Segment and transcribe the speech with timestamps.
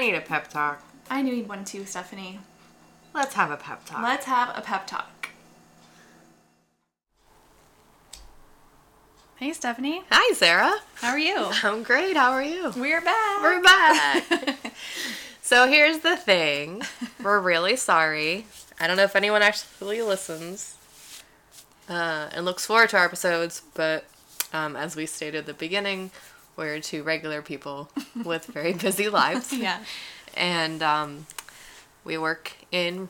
[0.00, 0.82] need a pep talk.
[1.10, 2.40] I need one too, Stephanie.
[3.14, 4.02] Let's have a pep talk.
[4.02, 5.30] Let's have a pep talk.
[9.36, 10.02] Hey, Stephanie.
[10.10, 10.76] Hi, Sarah.
[10.96, 11.34] How are you?
[11.62, 12.16] I'm great.
[12.16, 12.72] How are you?
[12.76, 13.42] We're back.
[13.42, 14.24] We're back.
[15.42, 16.82] so here's the thing.
[17.22, 18.46] We're really sorry.
[18.78, 20.76] I don't know if anyone actually listens
[21.88, 24.04] uh, and looks forward to our episodes, but
[24.52, 26.10] um, as we stated at the beginning,
[26.56, 27.90] we're two regular people
[28.24, 29.52] with very busy lives.
[29.56, 29.80] yeah.
[30.34, 31.26] And um,
[32.04, 33.08] we work in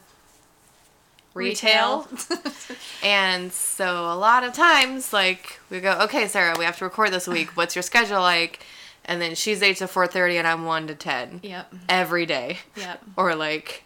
[1.34, 2.08] retail.
[3.02, 7.12] and so a lot of times, like, we go, okay, Sarah, we have to record
[7.12, 7.56] this week.
[7.56, 8.64] What's your schedule like?
[9.04, 11.40] And then she's 8 to 4.30 and I'm 1 to 10.
[11.42, 11.74] Yep.
[11.88, 12.58] Every day.
[12.76, 13.02] Yep.
[13.16, 13.84] Or like...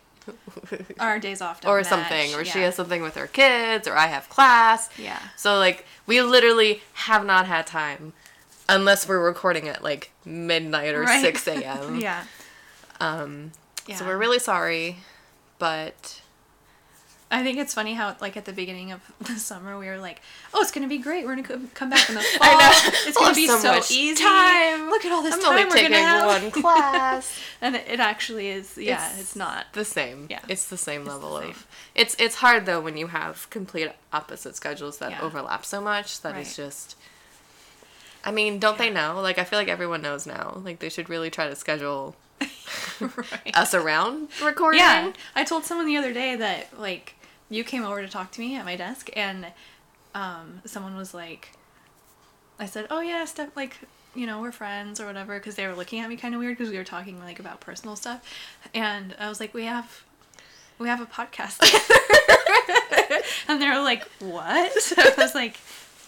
[0.99, 1.87] Our days off or match.
[1.87, 4.89] something, or she has something with her kids, or I have class.
[4.97, 5.19] Yeah.
[5.37, 8.15] So like we literally have not had time,
[8.69, 11.21] unless we're recording at like midnight or Right.
[11.23, 12.01] six a.m.
[12.01, 12.25] yeah.
[13.01, 13.53] Um.
[13.87, 13.97] Yeah.
[13.97, 14.97] So we're really sorry,
[15.59, 16.21] but
[17.31, 20.21] I think it's funny how, like, at the beginning of the summer, we were like,
[20.55, 21.27] "Oh, it's gonna be great.
[21.27, 22.39] We're gonna co- come back in the fall.
[22.43, 22.91] I know.
[23.07, 24.23] It's gonna have be so so, easy.
[24.23, 24.89] time.
[24.89, 27.39] Look at all this I'm time only we're taking gonna have." one class.
[27.61, 28.79] and it, actually is.
[28.79, 29.67] Yeah, It's- it's, not.
[29.73, 30.29] the same.
[30.31, 30.41] Yeah.
[30.49, 31.51] It's the same It's the level same.
[31.51, 31.67] of.
[31.95, 35.21] It's it's hard though when you have complete opposite schedules that Yeah.
[35.23, 36.65] overlap so much that it's Right.
[36.67, 36.97] just.
[38.25, 39.21] I mean, don't they know?
[39.21, 40.61] Like, I feel like everyone knows now.
[40.65, 42.17] Like, they should really try to schedule
[43.01, 43.51] right.
[43.55, 44.81] us around recording.
[44.81, 47.15] Yeah, I told someone the other day that like
[47.49, 49.47] you came over to talk to me at my desk, and
[50.15, 51.51] um, someone was like,
[52.59, 53.77] I said, "Oh yeah, Steph, like
[54.15, 56.57] you know we're friends or whatever," because they were looking at me kind of weird
[56.57, 58.23] because we were talking like about personal stuff,
[58.75, 60.03] and I was like, "We have."
[60.77, 61.61] We have a podcast.
[63.49, 64.73] and they were like, What?
[64.83, 65.57] So I was like,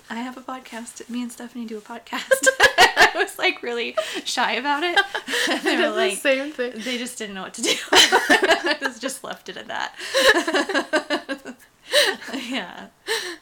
[0.09, 1.09] I have a podcast.
[1.11, 2.31] Me and Stephanie do a podcast.
[2.99, 4.99] I was like really shy about it.
[5.49, 6.73] And they were the same thing.
[6.77, 7.75] they just didn't know what to do.
[7.93, 9.95] I just- just left it at that.
[12.49, 12.87] yeah.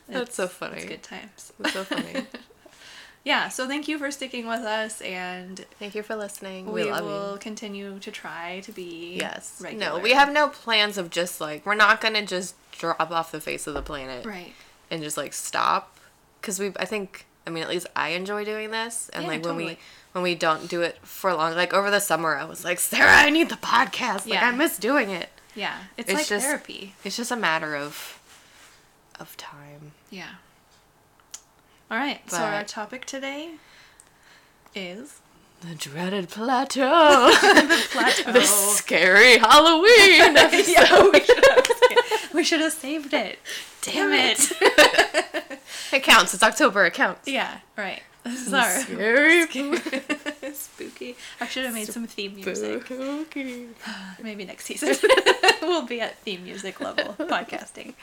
[0.08, 0.76] That's so funny.
[0.78, 1.52] It's good times.
[1.58, 2.26] That's so funny.
[3.24, 6.66] Yeah, so thank you for sticking with us and Thank you for listening.
[6.66, 7.38] we, We, will you.
[7.38, 9.60] continue to try to be Yes.
[9.62, 9.96] regular.
[9.96, 13.40] No, we have no plans of just like we're not gonna just drop off the
[13.40, 14.52] face of the planet right.
[14.90, 15.96] and just like stop
[16.44, 16.72] because we.
[16.76, 17.24] I think.
[17.46, 19.78] I mean, at least I enjoy doing this, and Yeah, like when we
[20.12, 23.10] when we don't do it for long, like over the summer, I was like, Sarah,
[23.12, 24.26] I need the podcast.
[24.26, 24.48] Like Yeah.
[24.48, 25.28] I miss doing it.
[25.54, 26.94] Yeah, it's, It's like just- therapy.
[27.04, 28.18] It's just a matter of
[29.20, 29.92] of time.
[30.10, 30.28] Yeah.
[31.90, 32.20] All right.
[32.30, 33.52] so our topic today
[34.74, 35.20] is
[35.60, 37.30] The dreaded plateau.
[37.42, 38.32] the plateau.
[38.32, 40.72] the scary Halloween episode.
[40.72, 43.38] yeah, we should, have, we should have saved it.
[43.82, 44.50] Damn it.
[44.60, 45.33] It
[46.02, 46.34] counts.
[46.34, 46.84] It's October.
[46.86, 47.28] It counts.
[47.28, 47.58] yeah.
[47.76, 48.02] Right.
[48.24, 49.46] Is our Scary.
[50.54, 51.16] spooky.
[51.40, 52.86] I should have made some theme music.
[52.86, 53.66] Spooky.
[54.22, 54.94] Maybe next season
[55.60, 57.94] we'll be at theme music level podcasting.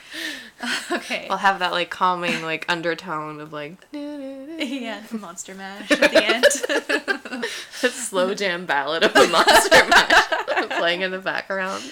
[0.91, 1.25] Okay.
[1.28, 7.44] We'll have that like calming like undertone of like yeah, Monster Mash at the end.
[7.84, 11.84] a slow jam ballad of a monster mash playing in the background.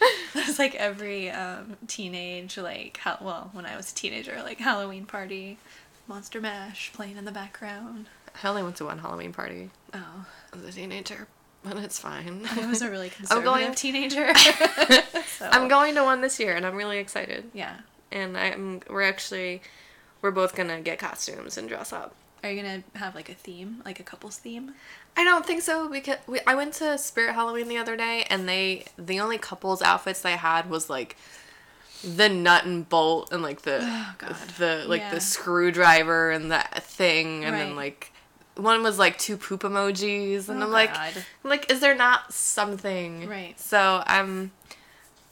[0.34, 5.04] It's like every um, teenage, like, ha- well, when I was a teenager, like Halloween
[5.06, 5.58] party,
[6.06, 8.06] Monster Mash playing in the background.
[8.42, 11.26] I only went to one Halloween party Oh, as a teenager,
[11.64, 12.46] but it's fine.
[12.50, 14.32] I was a really conservative going- teenager.
[15.38, 17.50] so, I'm going to one this year and I'm really excited.
[17.52, 17.76] Yeah.
[18.12, 19.60] And I'm we're actually
[20.22, 22.14] we're both gonna get costumes and dress up.
[22.44, 24.74] Are you gonna have like a theme, like a couple's theme?
[25.18, 28.48] I don't think so because we, I went to Spirit Halloween the other day and
[28.48, 31.16] they the only couples outfits they had was like
[32.04, 35.14] the nut and bolt and like the Oh, the like Yeah.
[35.14, 38.12] the screwdriver and that thing and then like
[38.56, 41.12] one was like two poop emojis and Oh, I'm like God.
[41.44, 43.58] I'm like is there not something Right.
[43.58, 44.52] so I'm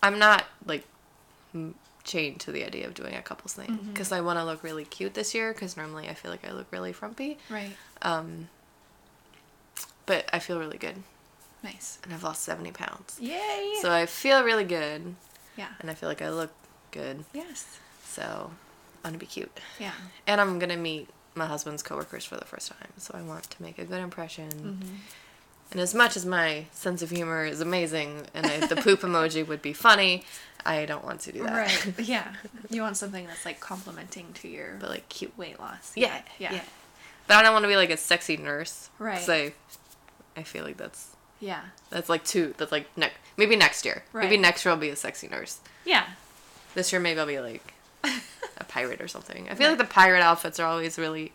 [0.03, 0.85] I'm not like
[2.05, 3.93] chained to the idea of doing a couples thing Mm-hmm.
[3.93, 6.53] because I want to look really cute this year because normally I feel like I
[6.53, 7.77] look really frumpy Right.
[8.03, 8.49] um
[10.07, 10.97] but I feel really good
[11.63, 11.99] Nice.
[12.05, 13.19] and I've lost 70 pounds.
[13.21, 13.75] Yay.
[13.83, 15.15] So I feel really good
[15.57, 15.69] yeah.
[15.81, 16.53] and I feel like I look
[16.93, 17.25] good.
[17.33, 17.79] Yes.
[18.05, 18.51] So
[19.05, 19.51] I'm gonna be cute.
[19.81, 19.93] Yeah.
[20.27, 22.89] And I'm gonna meet my husband's coworkers for the first time.
[22.99, 24.51] So I want to make a good impression.
[24.51, 24.95] Mm-hmm.
[25.73, 29.47] And as much as my sense of humor is amazing and I, the poop emoji
[29.47, 30.25] would be funny,
[30.65, 31.53] I don't want to do that.
[31.53, 31.95] Right.
[32.07, 32.33] Yeah.
[32.71, 35.37] You want something that's like complimenting to your but like cute.
[35.37, 35.93] weight loss.
[35.97, 36.55] Yeah, Yeah.
[36.55, 36.61] yeah.
[37.27, 38.89] But I don't want to be like a sexy nurse.
[39.01, 39.29] Right.
[39.29, 39.53] I,
[40.37, 41.63] I feel like that's Yeah.
[41.91, 42.55] that's like two.
[42.59, 44.03] That's like ne- maybe next year.
[44.13, 45.61] Maybe next year I'll be a sexy nurse.
[45.85, 46.05] Yeah.
[46.75, 47.75] This year maybe I'll be like
[48.05, 49.49] a pirate or something.
[49.51, 51.33] I feel like the pirate outfits are always really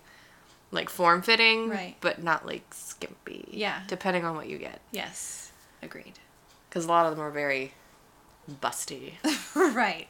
[0.71, 1.95] like form fitting, Right.
[1.99, 3.47] but not like skimpy.
[3.51, 3.81] Yeah.
[3.87, 4.79] Depending on what you get.
[4.91, 5.51] Yes.
[5.81, 6.13] Agreed.
[6.69, 7.73] Because a lot of them are very
[8.61, 9.13] busty.
[9.55, 10.07] right.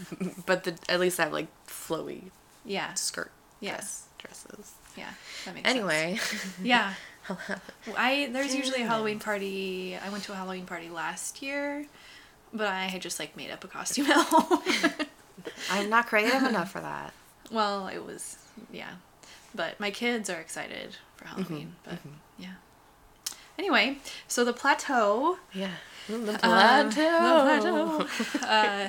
[0.46, 2.30] but the, at least I have like flowy
[2.64, 2.94] Yeah.
[2.94, 3.30] skirt
[3.60, 4.06] Yes.
[4.18, 4.72] dress, dresses.
[4.96, 5.10] Yeah.
[5.44, 5.76] That makes sense.
[5.78, 6.18] Anyway.
[6.62, 6.94] Yeah.
[7.96, 9.96] I there's usually a Halloween party.
[9.96, 11.86] I went to a Halloween party last year,
[12.52, 14.62] but I had just like made up a costume at home.
[15.70, 17.12] I'm not creative enough for that.
[17.50, 18.38] well, it was
[18.72, 18.92] yeah,
[19.54, 21.76] but my kids are excited for Halloween.
[21.84, 21.98] But
[22.38, 22.54] yeah.
[23.58, 23.98] Anyway,
[24.28, 25.38] so the plateau.
[25.52, 25.70] Yeah.
[26.06, 27.98] The um, plateau.
[27.98, 28.46] the plateau.
[28.46, 28.88] uh,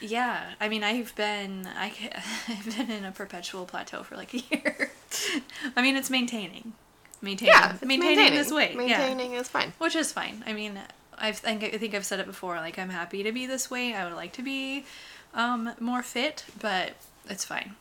[0.00, 1.92] yeah, I mean, I've been I,
[2.48, 4.90] I've been in a perpetual plateau for like a year.
[5.76, 6.72] I mean, it's maintaining,
[7.22, 7.72] maintaining, yeah.
[7.74, 8.72] it's maintaining, this weight.
[8.72, 8.78] yeah.
[8.98, 9.72] Maintaining is fine.
[9.78, 10.42] which is fine.
[10.46, 10.78] I mean,
[11.16, 12.56] I think I think I've said it before.
[12.56, 13.94] Like I'm happy to be this way.
[13.94, 14.84] I would like to be
[15.34, 16.92] um, more fit, but
[17.28, 17.74] it's fine.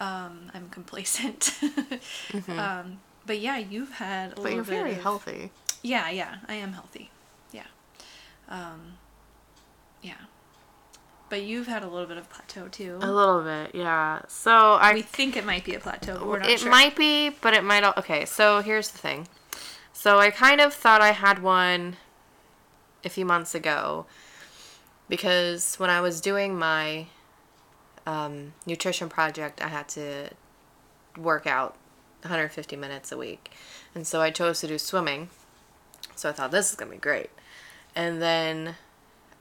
[0.00, 1.58] Um, I'm complacent.
[2.48, 5.50] um, but yeah, you've had a But you're very of- healthy.
[5.82, 7.10] Yeah, yeah, I am healthy.
[7.52, 7.66] Yeah,
[8.48, 8.94] um,
[10.02, 10.14] yeah.
[11.28, 12.98] But you've had a little bit of plateau too.
[13.02, 14.22] A little bit, yeah.
[14.28, 16.70] So I we think it might be a plateau, but we're not it sure.
[16.70, 17.84] might be, but it might.
[17.98, 19.28] Okay, so here's the thing.
[19.92, 21.96] So I kind of thought I had one
[23.04, 24.06] a few months ago
[25.08, 27.06] because when I was doing my
[28.06, 30.30] um, nutrition project, I had to
[31.16, 31.76] work out
[32.22, 33.50] 150 minutes a week,
[33.94, 35.28] and so I chose to do swimming.
[36.14, 37.30] So I thought this is gonna be great,
[37.94, 38.76] and then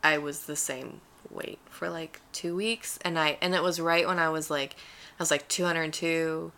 [0.03, 1.01] I was the same
[1.37, 4.75] weight for like two weeks, and I and it was right when I was like,
[5.19, 6.51] I was like 202,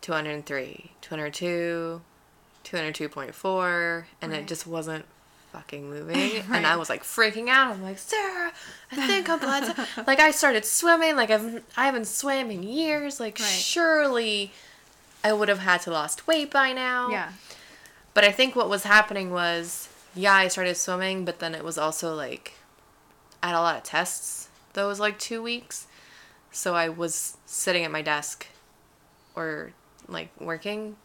[0.00, 2.00] 203, 202,
[2.64, 4.40] 202.4, and Right.
[4.42, 5.04] it just wasn't
[5.52, 6.44] fucking moving, Right.
[6.52, 7.72] and I was like freaking out.
[7.74, 8.52] I'm like, Sarah,
[8.92, 9.74] I think I'm blood.
[10.06, 13.20] like I started swimming, like I've I haven't swam in years.
[13.20, 13.46] Like Right.
[13.46, 14.52] surely,
[15.24, 17.10] I would have had to lost weight by now.
[17.10, 17.32] Yeah.
[18.14, 21.76] But I think what was happening was, yeah, I started swimming, but then it was
[21.76, 22.54] also like,
[23.46, 25.86] I had a lot of tests those like two weeks.
[26.50, 28.44] So I was sitting at my desk
[29.36, 29.70] or
[30.08, 30.96] like working,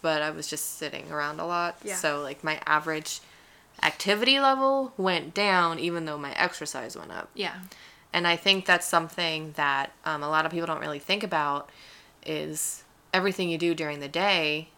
[0.00, 1.76] but I was just sitting around a lot.
[1.82, 1.96] Yeah.
[1.96, 3.20] So like my average
[3.82, 7.28] activity level went down even though my exercise went up.
[7.34, 7.56] Yeah.
[8.12, 11.70] And I think that's something that um, a lot of people don't really think about
[12.24, 14.68] is everything you do during the day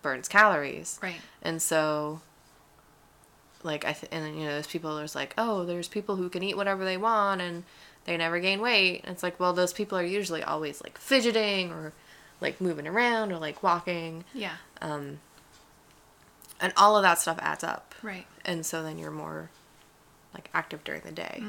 [0.00, 1.00] burns calories.
[1.02, 1.20] Right.
[1.42, 2.20] And so,
[3.66, 6.42] like, I th- and you know, there's people there's like, oh, there's people who can
[6.42, 7.64] eat whatever they want and
[8.06, 9.02] they never gain weight.
[9.04, 11.92] And it's like, well, those people are usually always like fidgeting or
[12.40, 14.52] like moving around or like walking, Yeah.
[14.80, 15.18] um,
[16.60, 17.94] and all of that stuff adds up.
[18.02, 18.26] Right.
[18.44, 19.50] And so then you're more
[20.32, 21.42] like active during the day.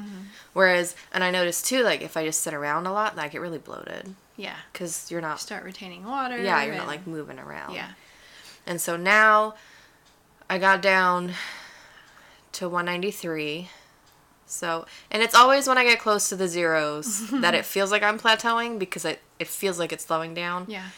[0.54, 3.40] Whereas, and I noticed too, like if I just sit around a lot, I get
[3.42, 4.56] really bloated Yeah.
[4.72, 5.40] because you're not.
[5.40, 6.38] Start retaining water.
[6.42, 7.74] Yeah, you're not like moving around.
[7.74, 7.90] Yeah.
[8.66, 9.54] And so now
[10.48, 11.32] I got down
[12.58, 13.70] to 193.
[14.46, 18.02] So, and it's always when I get close to the zeros that it feels like
[18.02, 20.64] I'm plateauing because it, it feels like it's slowing down.
[20.68, 20.88] Yeah.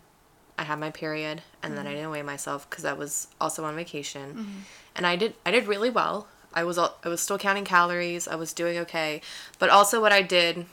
[0.57, 1.97] I had my period and then I mm-hmm.
[1.97, 4.33] didn't weigh myself cuz I was also on vacation.
[4.33, 4.59] Mm-hmm.
[4.95, 6.27] And I did I did really well.
[6.53, 8.25] I was I was still counting calories.
[8.27, 9.21] I was doing okay.
[9.59, 10.67] But also what I did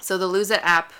[0.00, 0.92] so the Lose It app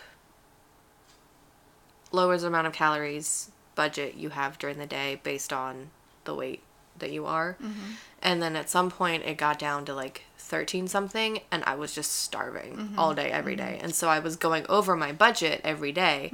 [2.12, 5.90] lowers the amount of calories budget you have during the day based on
[6.24, 6.62] the weight
[6.98, 7.56] that you are.
[7.62, 7.92] Mm-hmm.
[8.22, 11.94] And then at some point it got down to like 13 something and I was
[11.94, 12.98] just starving mm-hmm.
[12.98, 13.74] all day every day.
[13.76, 13.84] Mm-hmm.
[13.84, 16.32] And so I was going over my budget every day.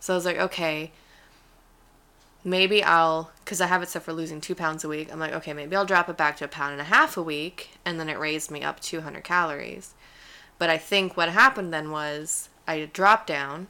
[0.00, 0.90] So I was like, okay,
[2.44, 5.12] maybe I'll, because I have it set for losing two pounds a week.
[5.12, 7.22] I'm like, okay, maybe I'll drop it back to a pound and a half a
[7.22, 7.70] week.
[7.84, 9.94] And then it raised me up 200 calories.
[10.62, 13.66] But I think what happened then was I dropped down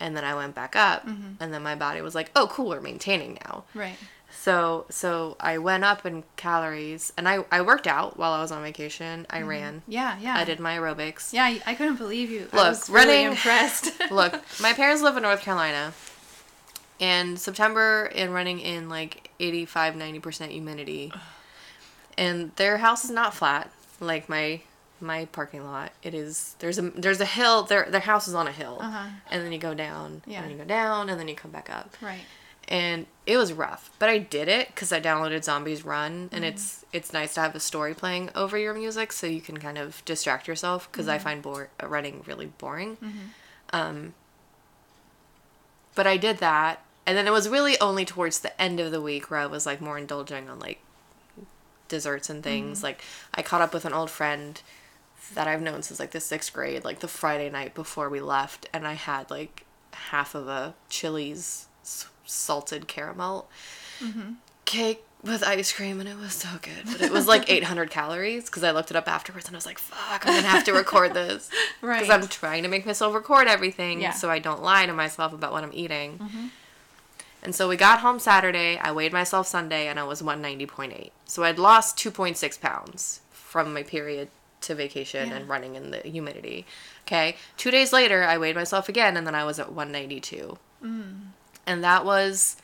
[0.00, 1.06] and then I went back up.
[1.06, 1.34] Mm-hmm.
[1.38, 3.62] And then my body was like, oh, cool, we're maintaining now.
[3.72, 3.94] Right.
[4.32, 8.50] So so I went up in calories and I, I worked out while I was
[8.50, 9.28] on vacation.
[9.30, 9.48] I mm-hmm.
[9.48, 9.82] ran.
[9.86, 10.18] Yeah.
[10.20, 10.36] Yeah.
[10.36, 11.32] I did my aerobics.
[11.32, 12.48] Yeah, I- I couldn't believe you.
[12.52, 13.92] I Look, was really impressed.
[14.10, 15.92] Look, my parents live in North Carolina.
[16.98, 21.12] And September and running in like 85 90% humidity.
[22.18, 24.62] And their house is not flat like my
[25.00, 25.92] my parking lot.
[26.02, 28.78] It is there's a there's a hill their their house is on a hill.
[28.80, 29.08] Uh-huh.
[29.30, 30.36] And then you go down, Yeah.
[30.38, 31.96] and then you go down and then you come back up.
[32.00, 32.20] right.
[32.68, 36.34] and it was rough but i did it because i downloaded zombies run Mm-hmm.
[36.36, 39.58] and it's it's nice to have a story playing over your music so you can
[39.58, 41.14] kind of distract yourself because Mm-hmm.
[41.14, 42.96] i find bore- uh, running really boring
[43.74, 44.14] um
[45.94, 49.00] but i did that and then it was really only towards the end of the
[49.00, 50.80] week where i was like more indulging on like
[51.86, 52.82] desserts and things.
[52.82, 53.02] Like
[53.34, 54.60] I caught up with an old friend
[55.30, 58.68] that I've known since like the sixth grade, like the Friday night before we left,
[58.72, 61.66] and I had like half of a Chili's
[62.24, 63.48] salted caramel
[64.00, 64.32] mm-hmm.
[64.64, 66.84] cake with ice cream, and it was so good.
[66.84, 69.66] But it was like 800 calories because I looked it up afterwards, and I was
[69.66, 71.50] like, "Fuck, I'm gonna have to record this."
[71.80, 72.00] Right.
[72.00, 74.12] Because I'm trying to make myself record everything Yeah.
[74.12, 76.18] so I don't lie to myself about what I'm eating.
[76.18, 76.46] Mm-hmm.
[77.42, 78.78] And so we got home Saturday.
[78.78, 81.10] I weighed myself Sunday, and I was 190.8.
[81.26, 84.30] So I'd lost 2.6 pounds from my period
[84.64, 85.36] to vacation Yeah.
[85.36, 86.66] and running in the humidity.
[87.06, 87.36] Okay.
[87.56, 90.58] Two days later, I weighed myself again, and then I was at 192.
[90.84, 91.20] Mm.
[91.66, 92.56] And that was.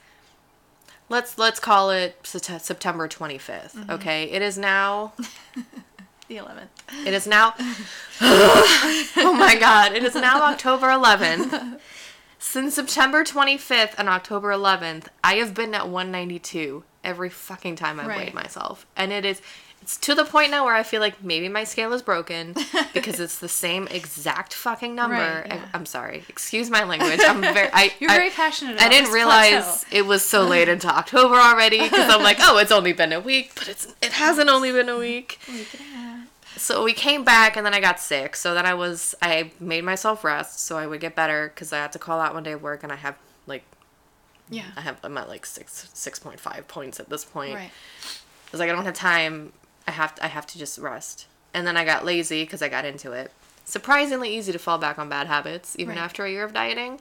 [1.08, 3.74] Let's let's call it September 25th.
[3.74, 3.90] Mm-hmm.
[3.90, 5.12] Okay, it is now
[6.28, 6.68] The 11th.
[7.04, 7.54] it is now.
[8.20, 9.92] oh my god!
[9.92, 11.80] It is now October 11th.
[12.38, 18.06] Since September 25th and October 11th, I have been at 192 every fucking time I've
[18.06, 18.18] Right.
[18.26, 19.42] weighed myself, and it is.
[19.82, 22.54] It's to the point now where I feel like maybe my scale is broken
[22.92, 25.16] because it's the same exact fucking number.
[25.16, 25.68] Right, I- yeah.
[25.72, 26.24] I'm sorry.
[26.28, 27.18] Excuse my language.
[27.24, 27.70] I'm very.
[27.72, 29.96] I, You're I- very passionate about I didn't realize plateau.
[29.96, 33.20] it was so late into October already because I'm like, oh, it's only been a
[33.20, 35.38] week, but it's it hasn't only been a week.
[36.56, 38.36] So we came back and then I got sick.
[38.36, 41.78] So then I was I made myself rest so I would get better because I
[41.78, 43.64] had to call out one day of work and I have like
[44.50, 44.64] Yeah.
[44.76, 47.54] I have I'm at like six six point five points at this point.
[47.54, 47.70] Right.
[47.70, 49.52] I was like I don't have time.
[49.90, 51.26] I have to, I have to just rest.
[51.52, 53.32] And then I got lazy because I got into it.
[53.64, 56.04] Surprisingly easy to fall back on bad habits even Right.
[56.04, 57.00] after a year of dieting.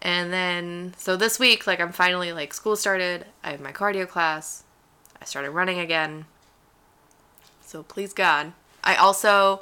[0.00, 3.26] And then so this week like I'm finally like school started.
[3.42, 4.62] I have my cardio class.
[5.20, 6.26] I started running again.
[7.64, 8.52] So please God.
[8.84, 9.60] I also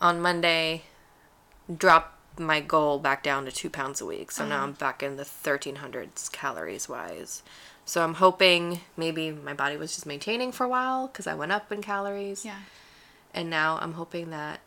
[0.00, 0.84] on Monday
[1.74, 4.30] dropped my goal back down to two pounds a week.
[4.30, 4.64] So now uh-huh.
[4.64, 7.42] I'm back in the 1300s calories wise.
[7.88, 11.52] So I'm hoping maybe my body was just maintaining for a while because I went
[11.52, 12.44] up in calories.
[12.44, 12.58] Yeah.
[13.32, 14.60] And now I'm hoping that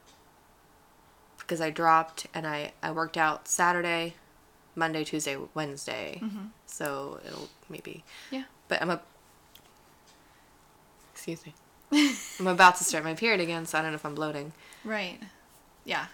[1.38, 4.14] because I dropped and I, I worked out Saturday,
[4.76, 6.20] Monday, Tuesday, Wednesday.
[6.24, 6.46] Mm-hmm.
[6.66, 8.04] So it'll maybe.
[8.32, 8.44] Yeah.
[8.70, 9.02] But I'm a.
[11.14, 11.54] Excuse me.
[12.40, 14.54] I'm about to start my period again, so I don't know if I'm bloating
[14.86, 15.20] Right.
[15.84, 16.06] Yeah.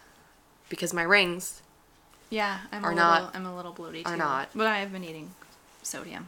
[0.69, 1.61] because my rings
[2.29, 2.59] Yeah.
[2.71, 4.09] I'm Are a not- little I'm a little bloaty too.
[4.09, 4.49] are not.
[4.55, 5.31] But I have been eating
[5.83, 6.27] sodium.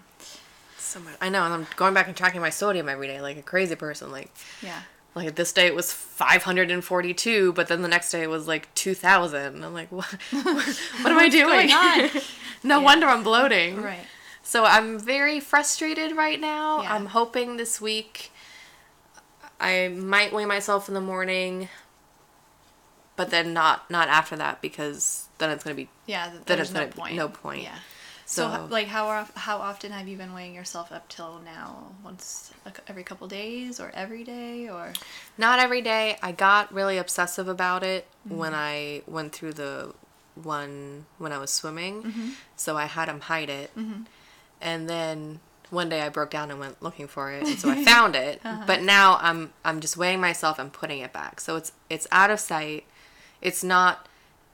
[0.78, 1.16] So much.
[1.22, 3.76] I know, and I'm going back and tracking my sodium every day like a crazy
[3.76, 4.12] person.
[4.12, 4.32] Like,
[4.62, 4.82] Yeah.
[5.16, 9.64] like this day it was 542, but then the next day it was like 2,000.
[9.64, 10.06] I'm like, what?
[10.32, 11.68] what am I doing?
[12.64, 12.84] no Yeah.
[12.84, 13.82] wonder I'm bloating.
[13.82, 14.06] Right.
[14.44, 16.82] So I'm very frustrated right now.
[16.82, 16.94] Yeah.
[16.96, 18.32] I'm hoping this week
[19.60, 21.68] I might weigh myself in the morning,
[23.16, 26.32] but then not not after that because then it's gonna be Yeah.
[26.46, 27.16] Then it's no gonna be point.
[27.16, 27.64] no point.
[27.64, 27.76] Yeah.
[28.30, 31.94] So, So- like, how how often have you been weighing yourself up till now?
[32.04, 32.52] Once
[32.88, 34.92] every couple days, or every day, or
[35.38, 36.18] not every day.
[36.22, 38.38] I got really obsessive about it Mm-hmm.
[38.38, 39.94] when I went through the
[40.36, 42.04] one when I was swimming.
[42.04, 42.30] Mm-hmm.
[42.58, 43.72] So I had him hide it,
[44.60, 47.84] and then one day I broke down and went looking for it, and so I
[47.94, 48.42] found it.
[48.44, 48.64] Uh-huh.
[48.68, 51.40] But now I'm I'm just weighing myself and putting it back.
[51.40, 52.84] So it's it's out of sight.
[53.42, 54.06] It's not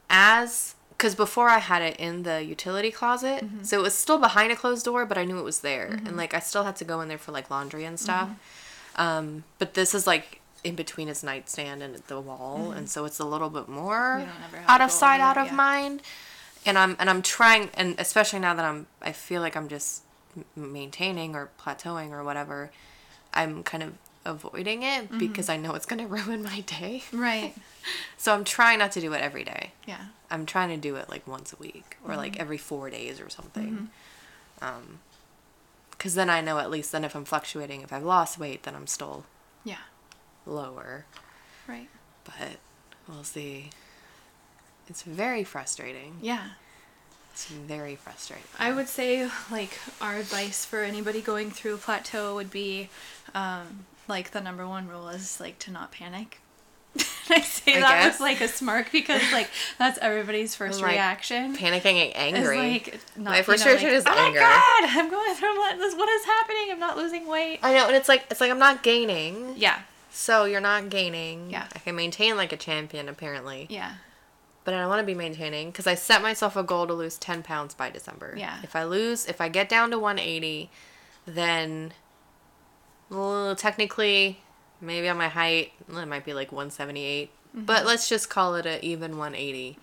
[0.08, 3.64] as because before I had it in the utility closet, Mm-hmm.
[3.64, 6.16] so it was still behind a closed door, but I knew it was there, and
[6.16, 8.28] like I still had to go in there for like laundry and stuff.
[8.28, 9.00] Mm-hmm.
[9.02, 13.18] Um, but this is like in between his nightstand and the wall, and so it's
[13.18, 15.54] a little bit more You don't ever have out of sight, out of yeah.
[15.54, 16.02] mind.
[16.66, 20.02] And I'm and I'm trying, and especially now that I'm, I feel like I'm just
[20.56, 22.70] maintaining or plateauing or whatever.
[23.34, 23.92] I'm kind of
[24.24, 25.18] avoiding it Mm-hmm.
[25.18, 27.02] because I know it's gonna ruin my day.
[27.12, 27.54] right?
[28.16, 29.72] So I'm trying not to do it every day.
[29.86, 30.06] Yeah.
[30.30, 32.16] I'm trying to do it like once a week or Mm-hmm.
[32.18, 33.90] like every four days or something.
[34.62, 35.00] Um,
[35.90, 38.74] because then I know at least then if I'm fluctuating, if I've lost weight, then
[38.74, 39.26] I'm still
[39.64, 39.84] Yeah.
[40.46, 41.04] lower.
[41.68, 41.88] Right.
[42.24, 42.56] But
[43.06, 43.68] we'll see.
[44.88, 46.16] It's very frustrating.
[46.22, 46.50] Yeah.
[47.34, 48.46] It's very frustrating.
[48.60, 52.90] I would say like our advice for anybody going through a plateau would be
[53.34, 56.38] um, like the number one rule is like to not panic.
[56.94, 58.14] And I say I that guess.
[58.14, 59.48] with like a smirk because like
[59.80, 61.56] that's everybody's 1st like, reaction.
[61.56, 62.56] panicking and angry.
[62.58, 65.34] like not, My you first know, reaction like, is oh anger." my god, I'm going
[65.34, 65.94] through this.
[65.96, 66.68] What is happening?
[66.70, 67.58] I'm not losing weight.
[67.64, 69.54] I know, and it's like it's like I'm not gaining.
[69.56, 69.80] Yeah,
[70.12, 71.50] So you're not gaining.
[71.50, 71.66] Yeah.
[71.74, 73.66] I can maintain like a champion apparently.
[73.70, 73.94] yeah,
[74.64, 77.18] But I don't want to be maintaining because I set myself a goal to lose
[77.18, 78.34] 10 pounds by December.
[78.36, 78.56] Yeah.
[78.62, 80.70] If I lose, if I get down to 180,
[81.26, 81.92] then
[83.10, 84.40] well, technically,
[84.80, 87.28] maybe on my height, it might be like 178.
[87.28, 87.64] Mm-hmm.
[87.64, 89.78] But let's just call it an even 180.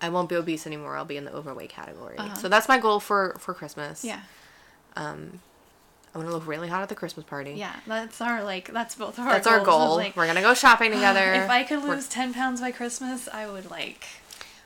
[0.00, 0.96] I won't be obese anymore.
[0.96, 2.16] I'll be in the overweight category.
[2.40, 4.04] So that's my goal for for Christmas.
[4.04, 4.18] Uh-huh.
[4.96, 5.14] yeah,
[6.14, 7.52] I'm gonna look really hot at the Christmas party.
[7.52, 9.96] Yeah, that's our like that's both of our That's our goals, is, goal.
[9.96, 11.32] Like, We're gonna go shopping together.
[11.32, 14.04] if I could We're- lose ten pounds by Christmas, I would like.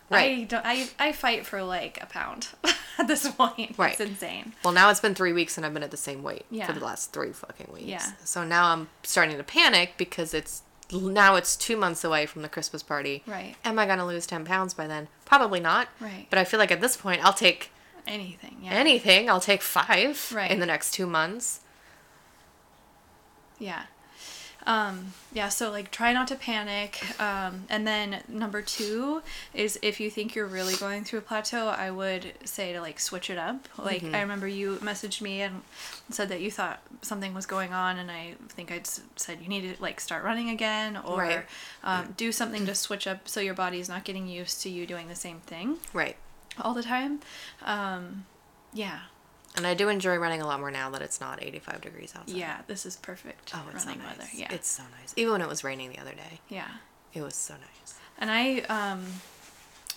[0.09, 0.39] Right.
[0.41, 0.65] I don't.
[0.65, 2.49] I I fight for like a pound
[2.99, 3.77] at this point.
[3.77, 3.91] Right.
[3.93, 4.53] It's insane.
[4.65, 6.67] Well, now it's been three weeks and I've been at the same weight Yeah.
[6.67, 7.87] for the last three fucking weeks.
[7.89, 8.07] Yeah.
[8.25, 10.63] So now I'm starting to panic because it's
[10.93, 13.25] now it's two months away from the Christmas party.
[13.27, 13.57] Right.
[13.65, 15.09] Am I gonna lose ten pounds by then?
[15.25, 15.89] Probably not.
[16.01, 16.27] Right.
[16.31, 17.71] But I feel like at this point I'll take
[18.07, 18.57] Anything.
[18.63, 18.71] Yeah.
[18.73, 19.29] anything.
[19.29, 20.51] I'll take five Right.
[20.51, 21.61] in the next two months.
[23.59, 23.83] Yeah.
[24.67, 27.01] Um, yeah, so like try not to panic.
[27.21, 29.23] Um, and then number two
[29.55, 32.99] is if you think you're really going through a plateau, I would say to like
[32.99, 33.69] switch it up.
[33.79, 34.15] Like Mm-hmm.
[34.17, 35.63] I remember you messaged me and
[36.11, 38.81] said that you thought something was going on, and I think I
[39.15, 41.45] said you need to like start running again or Right.
[41.85, 45.07] um, do something to switch up so your body's not getting used to you doing
[45.07, 46.17] the same thing Right.
[46.61, 47.21] All the time.
[47.65, 48.27] Um,
[48.73, 49.01] yeah,
[49.57, 52.37] And I do enjoy running a lot more now that it's not 85 degrees outside.
[52.37, 54.19] yeah, this is perfect Oh, it's so running nice.
[54.19, 54.31] weather.
[54.35, 55.15] Yeah, It's so nice.
[55.17, 56.69] Even when it was raining the other day, yeah.
[57.15, 57.95] it was so nice.
[58.19, 59.05] And I um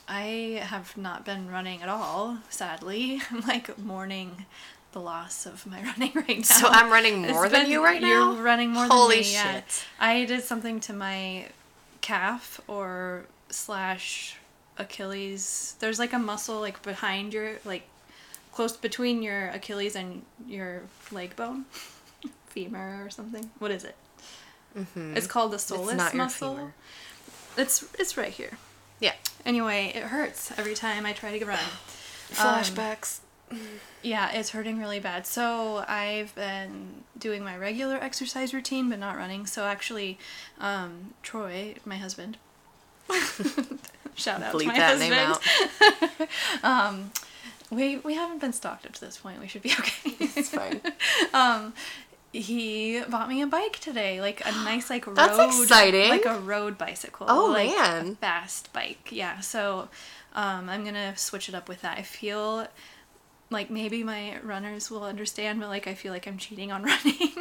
[0.08, 3.22] I have not been running at all, sadly.
[3.32, 4.46] I'm like mourning
[4.92, 6.44] the loss of my running right now.
[6.44, 8.34] So I'm running It's more than been- you right now?
[8.34, 9.34] You're running more Holy than me.
[9.34, 9.54] Yeah.
[9.56, 9.86] shit.
[10.00, 11.48] I did something to my
[12.02, 14.38] calf or slash
[14.80, 15.76] Achilles.
[15.80, 17.84] There's like a muscle like behind your like
[18.52, 20.82] close between your Achilles and your
[21.12, 21.66] leg bone,
[22.48, 23.52] femur or something.
[23.60, 23.96] What is it?
[24.96, 26.00] It's called the soleus Mm-hmm.
[26.00, 26.72] it's muscle.
[27.58, 28.58] It's it's right here.
[29.00, 29.14] Yeah.
[29.46, 31.60] Anyway, it hurts every time I try to run.
[32.32, 33.20] Flashbacks.
[34.04, 35.26] Yeah, it's hurting really bad.
[35.26, 39.48] So I've been doing my regular exercise routine, but not running.
[39.48, 40.20] So actually,
[40.60, 42.38] um, Troy, my husband,
[44.20, 46.30] shout out to my that name husband.
[46.64, 46.96] out.
[47.72, 49.40] We we haven't been stalked up to this point.
[49.40, 50.16] We should be okay.
[50.20, 50.82] It's fine.
[51.34, 51.74] um,
[52.34, 56.10] he bought me a bike today, like a nice like road, That's exciting.
[56.10, 57.28] like a road bicycle.
[57.30, 58.08] Oh, like man.
[58.14, 59.10] a fast bike.
[59.12, 59.90] Yeah, so
[60.34, 62.00] um, I'm gonna switch it up with that.
[62.00, 62.68] I feel
[63.52, 67.34] like maybe my runners will understand, but like I feel like I'm cheating on running.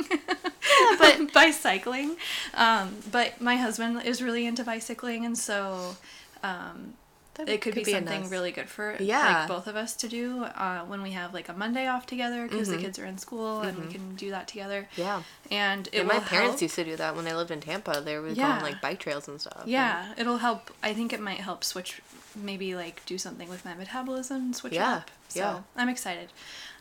[0.98, 2.16] but- by cycling,
[2.54, 5.96] um, but my husband is really into bicycling, and so
[6.42, 6.94] um,
[7.34, 9.40] That it could, be, a something nice- really good for Yeah.
[9.40, 12.48] like both of us to do uh, when we have like a Monday off together
[12.48, 14.88] because the kids are in school and we can do that together.
[14.92, 15.00] Mm-hmm.
[15.00, 15.22] Yeah.
[15.50, 16.62] And it Yeah, my parents help.
[16.62, 18.00] used to do that when they lived in Tampa.
[18.04, 18.56] They go Yeah.
[18.56, 19.62] on like bike trails and stuff.
[19.66, 20.72] Yeah, it'll help.
[20.82, 22.02] I think it might help switch,
[22.34, 25.10] maybe like do something with my metabolism, switch Yeah, it up.
[25.28, 25.60] So yeah.
[25.76, 26.30] I'm excited.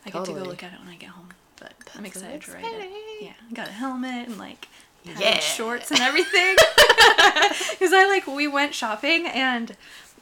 [0.06, 1.28] I get to go look at it when I get home,
[1.60, 2.90] but I'm That's so excited to ride it.
[3.20, 4.66] Yeah, got a helmet and like
[5.18, 5.38] Yeah.
[5.40, 6.56] shorts and everything.
[7.70, 9.76] Because I like we went shopping and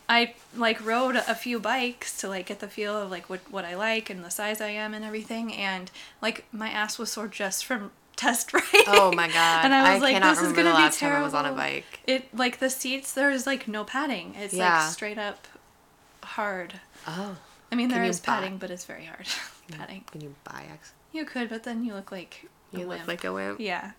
[0.08, 3.64] I like rode a few bikes to like get the feel of like what what
[3.64, 5.90] I like and the size I am and everything, and
[6.22, 8.82] like my ass was sore just from test riding.
[8.86, 9.64] Oh my god.
[9.64, 12.00] And I was like, this is gonna be last time I was on a bike.
[12.06, 13.12] It like the seats.
[13.12, 14.34] There's like no padding.
[14.38, 14.80] It's Yeah.
[14.82, 15.46] like straight up
[16.22, 16.74] hard.
[17.06, 17.36] Oh.
[17.72, 19.26] I mean, Can there buy- padding, but it's very hard.
[19.72, 20.04] padding.
[20.12, 20.92] Can you buy X?
[21.12, 23.60] You could, but then you look like a You look like a wimp.
[23.60, 23.92] yeah.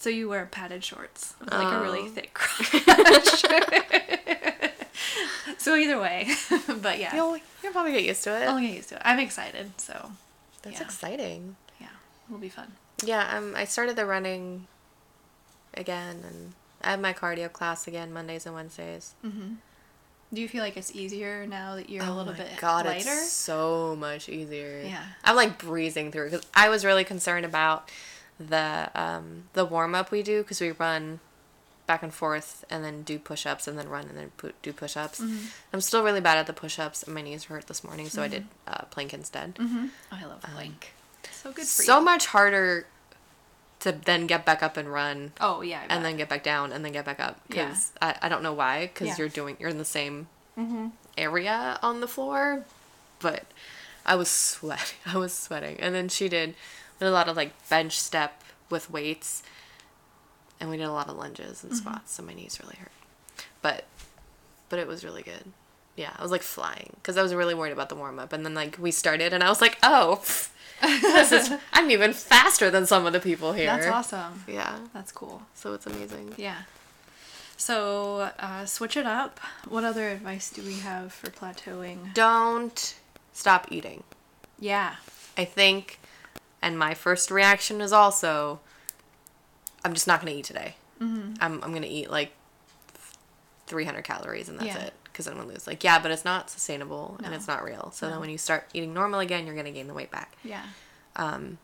[0.00, 2.08] So you wear padded shorts with like a really Oh.
[2.08, 3.44] thick crotch.
[5.58, 6.28] so either way,
[6.80, 8.46] but yeah, You'll, you'll probably get used to it.
[8.48, 9.02] I'll get used to it.
[9.04, 10.12] I'm excited, so
[10.62, 10.86] That's yeah.
[10.86, 11.56] exciting.
[11.80, 11.88] yeah,
[12.28, 12.72] it'll be fun.
[13.04, 14.66] Yeah, um, I started the running
[15.74, 19.14] again, and I have my cardio class again Mondays and Wednesdays.
[20.32, 22.86] Do you feel like it's easier now that you're a Oh little my bit God,
[22.86, 23.10] lighter?
[23.10, 24.82] it's so much easier.
[24.86, 25.02] Yeah.
[25.24, 27.90] I'm like breezing through because I was really concerned about
[28.40, 31.20] the um, the warm up we do because we run
[31.86, 34.72] back and forth and then do push ups and then run and then pu- do
[34.72, 35.20] push ups.
[35.20, 35.46] Mm-hmm.
[35.72, 38.22] I'm still really bad at the push ups and my knees hurt this morning, so
[38.22, 39.58] I did uh, plank instead.
[39.60, 40.92] Oh, I love plank.
[41.32, 42.04] so good for So you.
[42.04, 42.86] much harder
[43.80, 46.84] to then get back up and run Oh yeah, and then get back down and
[46.84, 47.66] then get back up Yeah.
[47.66, 49.12] because I, I don't know why because Yeah.
[49.14, 49.20] Mm-hmm.
[49.22, 50.28] you're doing you're in the same
[51.18, 52.64] area on the floor
[53.18, 53.44] but
[54.06, 56.54] i was sweating i was sweating and then she did
[57.00, 59.42] did a lot of like bench step with weights
[60.60, 61.80] and we did a lot of lunges and Mm-hmm.
[61.80, 62.92] squats so my knees really hurt
[63.62, 63.84] but
[64.68, 65.44] but it was really good
[65.96, 68.54] yeah i was like flying because i was really worried about the warm-up and then
[68.54, 70.22] like we started and i was like oh
[70.80, 74.44] this is i'm even faster than some of the people here That's awesome.
[74.46, 75.42] yeah That's cool.
[75.54, 76.62] so it's amazing Yeah.
[77.56, 79.38] So uh, switch it up.
[79.68, 82.14] What other advice do we have for plateauing?
[82.14, 82.94] don't
[83.34, 84.02] stop eating.
[84.58, 84.94] Yeah.
[85.36, 85.99] I think,
[86.62, 88.60] and my first reaction is also,
[89.84, 90.74] I'm just not gonna eat today.
[91.00, 91.34] Mm-hmm.
[91.40, 92.32] I'm I'm gonna eat like
[93.66, 94.78] 300 calories and that's Yeah.
[94.86, 95.66] it because I'm gonna lose.
[95.66, 97.90] Like yeah, but it's not sustainable and it's not real.
[97.92, 98.12] So No.
[98.12, 100.36] then when you start eating normal again, you're gonna gain the weight back.
[100.44, 100.62] Yeah.
[101.16, 101.58] Um,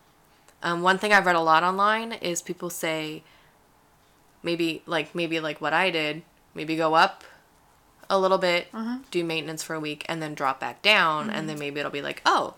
[0.63, 3.23] um, one thing I've read a lot online is people say
[4.43, 6.23] maybe like maybe like what I did,
[6.55, 7.25] maybe go up
[8.09, 8.99] a little bit, Uh-huh.
[9.11, 12.03] do maintenance for a week, and then drop back down, and then maybe it'll be
[12.03, 12.55] like, oh,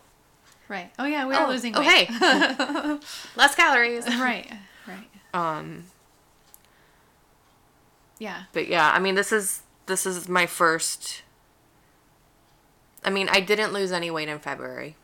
[0.68, 0.90] Right.
[0.98, 2.08] Oh yeah, we are oh, losing oh, weight.
[2.08, 2.98] hey,
[3.36, 4.06] less calories.
[4.18, 4.50] right.
[4.86, 5.08] Right.
[5.32, 5.84] Um,
[8.18, 8.44] Yeah.
[8.52, 11.22] but yeah, I mean, this is this is my first.
[13.04, 14.96] I mean, I didn't lose any weight in February,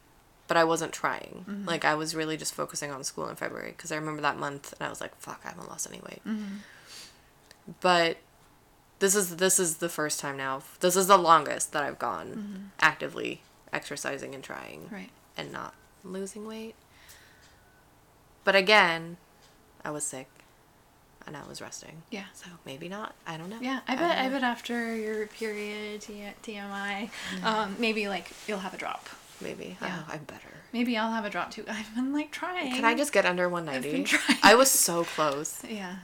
[0.49, 1.45] but I wasn't trying.
[1.49, 1.67] Mm-hmm.
[1.67, 4.75] Like I was really just focusing on school in February because I remember that month
[4.79, 6.57] and I was like, "Fuck, I haven't lost any weight." Mm-hmm.
[7.81, 8.19] But
[8.99, 10.63] this is this is the first time now.
[10.81, 13.41] This is the longest that I've gone actively
[13.73, 14.95] exercising and trying Mm-hmm.
[14.95, 15.11] Right.
[15.37, 16.75] And not losing weight.
[18.45, 19.17] But again,
[19.85, 20.29] I was sick
[21.27, 22.03] and I was resting.
[22.11, 22.25] Yeah.
[22.35, 23.15] So maybe not.
[23.27, 23.59] I don't know.
[23.61, 24.19] Yeah, I bet.
[24.19, 24.35] I know.
[24.35, 27.11] bet after your period, TMI,
[27.43, 29.09] um, maybe like you'll have a drop.
[29.41, 29.77] Maybe.
[29.81, 30.03] Yeah.
[30.07, 30.49] Oh, I'm better.
[30.73, 31.65] Maybe I'll have a drop too.
[31.69, 32.73] I've been like trying.
[32.75, 33.97] Can I just get under 190?
[33.97, 34.39] been trying.
[34.43, 35.63] I was so close.
[35.69, 35.97] Yeah.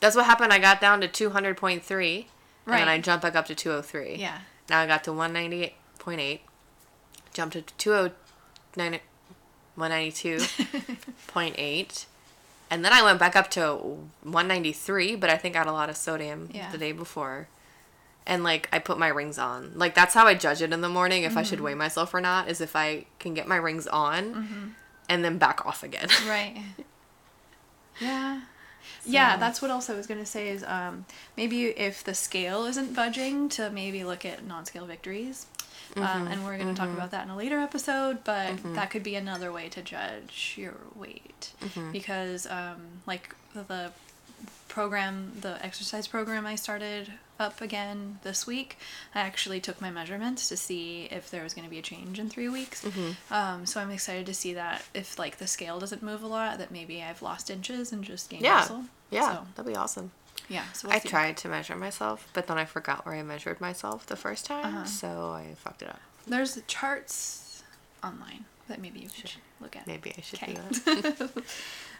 [0.00, 0.52] That's what happened.
[0.52, 1.86] I got down to 200.3 right.
[1.86, 2.26] and
[2.66, 4.14] then I jumped back up to 203.
[4.14, 4.38] Yeah.
[4.70, 6.40] Now I got to 198.8,
[7.32, 9.00] jumped to 209
[9.78, 12.06] 192.8,
[12.70, 13.74] and then I went back up to
[14.22, 16.70] 193, but I think I had a lot of sodium Yeah.
[16.70, 17.48] the day before.
[18.26, 19.72] And like I put my rings on.
[19.74, 21.48] Like that's how I judge it in the morning if I Mm-hmm.
[21.48, 24.74] should weigh myself or not is if I can get my rings on
[25.08, 26.08] and then back off again.
[26.28, 26.56] Right.
[28.00, 28.40] Yeah.
[29.06, 32.94] Yeah, that's what else I was gonna say is um, maybe if the scale isn't
[32.94, 35.46] budging to maybe look at non-scale victories,
[36.02, 38.24] um, and we're gonna talk about that in a later episode.
[38.24, 41.52] But that could be another way to judge your weight
[41.92, 43.92] because um, like the
[44.68, 48.76] program, the exercise program I started up again this week,
[49.14, 52.18] I actually took my measurements to see if there was going to be a change
[52.18, 52.84] in three weeks.
[53.30, 56.58] Um, so I'm excited to see that if like the scale doesn't move a lot,
[56.58, 58.56] that maybe I've lost inches and just gained Yeah.
[58.56, 58.84] muscle.
[59.10, 60.10] Yeah, So, that'd be awesome.
[60.48, 60.64] Yeah.
[60.72, 61.08] So we'll I see.
[61.08, 64.64] tried to measure myself, but then I forgot where I measured myself the first time,
[64.64, 64.84] Uh-huh.
[64.84, 66.00] so I fucked it up.
[66.26, 67.62] There's charts
[68.04, 69.86] online that maybe you should look at.
[69.86, 70.54] Maybe I should Okay.
[70.54, 71.30] do that.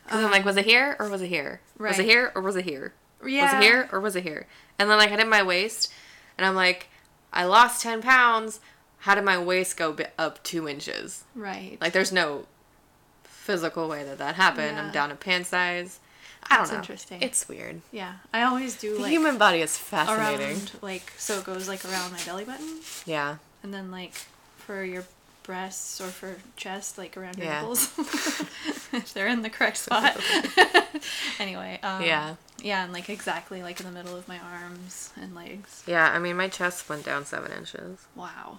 [0.04, 1.60] Because I'm like, was it here or was it here?
[1.78, 2.94] Was it here or was it here?
[3.20, 4.46] Was it here or was it here?
[4.78, 5.92] And then like I did my waist,
[6.38, 6.88] and I'm like,
[7.30, 8.60] I lost ten pounds.
[9.00, 11.24] How did my waist go up two inches?
[11.34, 11.76] Right.
[11.80, 12.46] Like there's no
[13.24, 14.76] physical way that that happened.
[14.76, 14.84] Yeah.
[14.86, 16.00] I'm down a pant size.
[16.44, 16.78] I don't That's know.
[16.78, 17.22] interesting.
[17.22, 17.80] It's weird.
[17.92, 18.14] yeah.
[18.32, 20.46] I always do The like human body is fascinating.
[20.46, 23.36] around like so it goes like around my belly button Yeah.
[23.62, 24.14] and then like
[24.58, 25.04] for your
[25.42, 27.60] breasts or for chest like around your Yeah.
[27.60, 27.90] nipples
[28.92, 30.16] if they're in the correct spot
[31.38, 32.34] anyway um, Yeah.
[32.62, 36.10] yeah and like exactly like in the middle of my arms and legs Yeah.
[36.12, 38.06] I mean, my chest went down seven inches.
[38.14, 38.58] wow.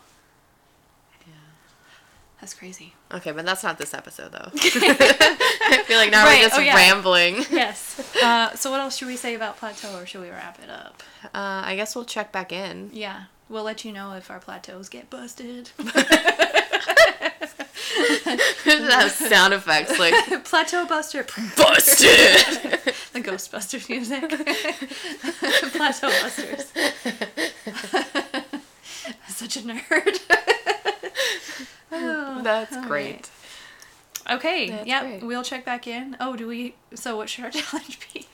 [2.42, 4.52] That's crazy Okay, but that's not this episode though.
[4.54, 6.76] I feel like now Right, we're just oh, yeah.
[6.76, 7.38] rambling.
[7.52, 10.70] yes uh, so what else should we say about plateau or should we wrap it
[10.70, 11.30] up Uh,
[11.66, 12.90] I guess we'll check back in.
[12.94, 15.70] yeah we'll let you know if our plateaus get busted
[18.66, 20.14] have sound effects like
[20.46, 21.24] plateau buster
[21.58, 22.06] busted.
[23.14, 24.30] the ghostbusters music
[25.74, 26.72] plateau busters
[29.28, 30.20] such a nerd
[32.52, 33.14] That's all great.
[34.28, 34.36] right.
[34.36, 35.24] Okay, That's great.
[35.24, 36.16] we'll check back in.
[36.20, 36.76] Oh, do we?
[36.94, 38.28] So, what should our challenge be?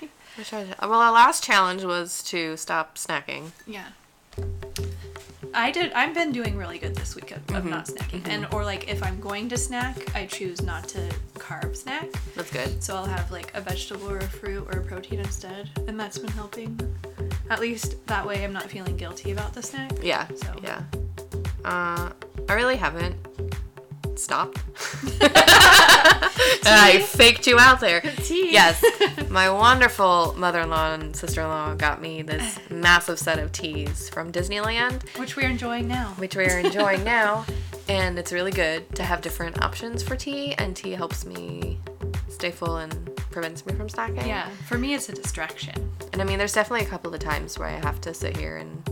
[0.82, 3.52] Well, our last challenge was to stop snacking.
[3.66, 3.86] Yeah.
[5.54, 5.94] I did.
[5.94, 7.70] I've been doing really good this week of, of Mm-hmm.
[7.70, 11.78] not snacking, and or like if I'm going to snack, I choose not to carb
[11.78, 12.10] snack.
[12.36, 12.84] That's good.
[12.84, 16.18] So I'll have like a vegetable or a fruit or a protein instead, and that's
[16.18, 16.78] been helping.
[17.50, 19.92] At least that way, I'm not feeling guilty about the snack.
[20.04, 20.28] Yeah.
[20.36, 20.48] So.
[20.62, 20.82] Yeah.
[21.64, 22.10] Uh,
[22.50, 23.16] I really haven't
[24.20, 24.60] stopped.
[26.68, 28.02] I faked you out there.
[28.02, 28.52] Tea.
[28.52, 28.84] Yes,
[29.30, 35.04] my wonderful mother-in-law and sister-in-law got me this massive set of teas from Disneyland.
[35.18, 36.14] Which we're enjoying now.
[36.18, 37.46] which we are enjoying now.
[37.88, 41.78] And it's really good to have different options for tea, and tea helps me
[42.30, 44.26] stay full and prevents me from snacking.
[44.26, 45.92] Yeah, for me, it's a distraction.
[46.12, 48.58] And I mean, there's definitely a couple of times where I have to sit here
[48.58, 48.90] and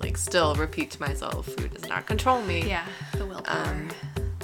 [0.00, 2.68] like still repeat to myself, food does not control me.
[2.68, 2.86] Yeah,
[3.16, 3.64] the willpower.
[3.64, 3.88] Um,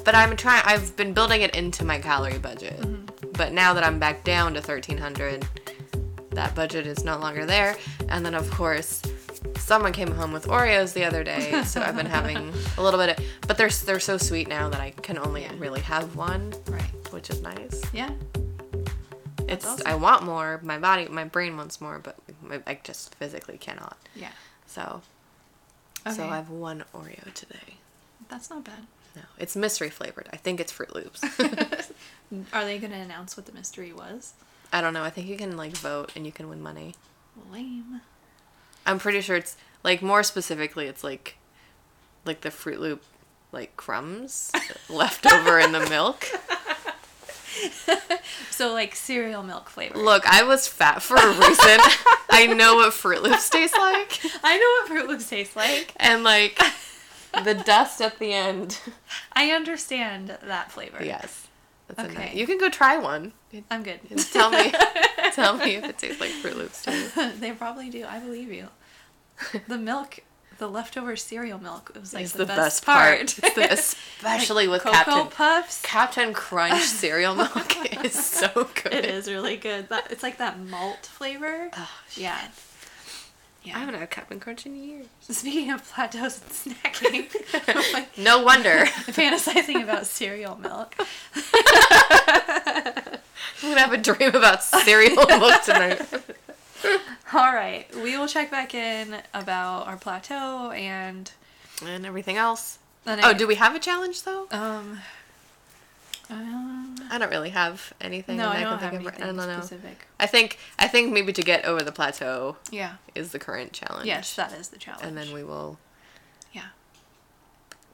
[0.05, 0.63] but I'm trying.
[0.65, 2.79] I've been building it into my calorie budget.
[2.81, 3.31] Mm-hmm.
[3.33, 5.45] But now that I'm back down to 1300,
[6.31, 7.77] that budget is no longer there.
[8.09, 9.03] And then of course,
[9.59, 13.19] someone came home with Oreos the other day, so I've been having a little bit
[13.19, 13.25] of.
[13.49, 15.53] But they're they're so sweet now that I can only Yeah.
[15.59, 16.83] really have one, right.
[17.11, 17.83] which is nice.
[17.93, 18.11] Yeah.
[19.49, 19.87] It's awesome.
[19.87, 20.61] I want more.
[20.63, 23.97] My body, my brain wants more, but my, I just physically cannot.
[24.15, 24.31] Yeah.
[24.67, 25.03] So.
[26.07, 26.17] Okay.
[26.17, 27.77] So I have one Oreo today.
[28.29, 28.87] That's not bad.
[29.17, 30.29] No, it's mystery flavored.
[30.33, 31.23] I think it's Froot Loops.
[32.53, 34.33] Are they gonna announce what the mystery was?
[34.73, 35.05] I don't know.
[35.05, 36.95] I think you can like vote and you can win money.
[37.53, 38.01] Lame.
[38.87, 41.37] I'm pretty sure it's like more specifically, it's like
[42.25, 43.03] like the Froot Loop
[43.53, 44.51] like crumbs
[44.89, 46.27] left over in the milk.
[48.51, 49.97] So like cereal milk flavor.
[49.99, 51.79] Look, I was fat for a reason.
[52.31, 55.93] I know what Froot Loops taste like, I know what Froot Loops taste like.
[55.97, 56.59] and like
[57.43, 58.79] the dust at the end.
[59.33, 61.03] I understand that flavor.
[61.05, 61.49] Yes,
[61.89, 62.27] that's Okay.
[62.29, 62.39] okay.
[62.39, 63.33] You can go try one.
[63.71, 64.01] I'm good.
[64.33, 64.73] Tell me,
[65.33, 67.09] tell me if it tastes like Froot Loops too.
[67.41, 68.05] they probably do.
[68.05, 68.69] I believe you.
[69.69, 70.21] The milk,
[70.59, 73.55] the leftover cereal milk, it was like the, the, best, best, part, part.
[73.55, 75.83] The- especially with Cocoa Captain Puffs.
[75.83, 78.93] Captain Crunch cereal milk is so good.
[78.95, 79.89] It is really good.
[79.89, 81.71] That it's like that malt flavor.
[81.77, 82.41] Oh, yeah.
[83.67, 85.07] I haven't had a Captain Crunch in years.
[85.21, 88.85] Speaking of plateaus and snacking, like No wonder.
[89.07, 90.95] fantasizing about cereal milk.
[93.63, 96.03] I'm gonna have a dream about cereal milk tonight.
[97.33, 101.31] All right, we will check back in about our plateau and.
[101.85, 102.79] And everything else.
[103.05, 104.47] then Oh, I- do we have a challenge though?
[104.51, 105.01] Um.
[106.35, 108.37] Um, I don't really have anything.
[108.37, 109.61] no, that I don't can have think of- anything I don't know.
[109.61, 110.07] specific.
[110.19, 112.95] I think I think maybe to get over the plateau Yeah.
[113.15, 114.07] is the current challenge.
[114.07, 115.05] Yes, that is the challenge.
[115.07, 115.79] And then we will
[116.53, 116.69] Yeah.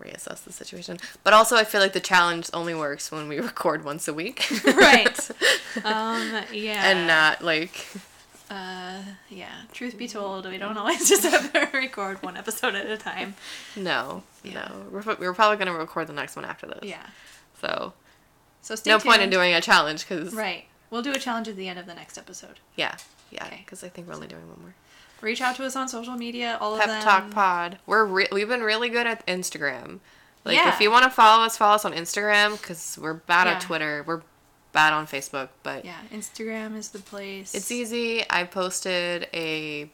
[0.00, 0.98] reassess the situation.
[1.24, 4.46] But also, I feel like the challenge only works when we record once a week.
[4.64, 5.30] Right.
[5.84, 6.42] Um.
[6.52, 6.90] Yeah.
[6.90, 7.86] and not like
[8.50, 9.00] Uh.
[9.28, 9.52] Yeah.
[9.72, 13.34] Truth be told, we don't always just have to record one episode at a time.
[13.76, 14.68] no, Yeah.
[14.68, 14.86] no.
[14.90, 16.80] We're, we're probably gonna record the next one after this.
[16.82, 17.06] Yeah.
[17.60, 17.92] So
[18.62, 19.10] So stay no tuned.
[19.10, 20.66] point in doing a challenge because Right.
[20.90, 22.58] We'll do a challenge at the end of the next episode.
[22.76, 22.96] yeah,
[23.30, 23.46] yeah.
[23.46, 23.62] Okay.
[23.64, 24.74] Because I think we're only doing one more.
[25.20, 26.58] Reach out to us on social media.
[26.60, 27.02] All of Pep them.
[27.02, 27.78] Talk Pod.
[27.86, 30.00] We're re- we've been really good at Instagram.
[30.44, 30.72] Like Yeah.
[30.74, 33.52] if you want to follow us, follow us on Instagram because we're bad Yeah.
[33.54, 34.02] at Twitter.
[34.06, 34.22] We're
[34.72, 35.96] bad on Facebook, but Yeah.
[36.12, 37.54] Instagram is the place.
[37.54, 38.24] it's easy.
[38.30, 39.90] I posted a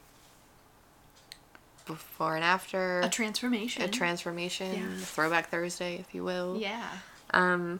[1.85, 3.81] before and after A transformation.
[3.83, 5.05] a transformation Yeah.
[5.05, 6.57] throwback Thursday, if you will.
[6.59, 6.85] Yeah.
[7.31, 7.79] Um.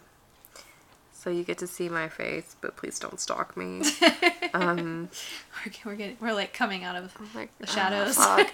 [1.28, 3.82] So you get to see my face, but please don't stalk me.
[4.54, 5.10] um.
[5.66, 8.16] We're, we're getting we're like coming out of Like the ah, shadows.
[8.16, 8.50] fuck.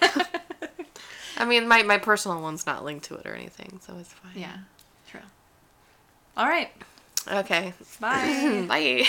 [1.36, 4.32] I mean, my my personal one's not linked to it or anything, so it's fine.
[4.34, 4.56] yeah.
[5.08, 5.20] True.
[6.36, 6.72] All right.
[7.30, 7.74] Okay.
[8.00, 8.64] Bye.
[8.66, 9.04] Bye.